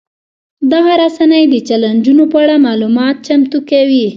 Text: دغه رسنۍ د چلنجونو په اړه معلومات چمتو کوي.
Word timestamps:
دغه 0.73 0.93
رسنۍ 1.03 1.43
د 1.49 1.55
چلنجونو 1.67 2.23
په 2.31 2.37
اړه 2.43 2.55
معلومات 2.67 3.15
چمتو 3.27 3.59
کوي. 3.69 4.05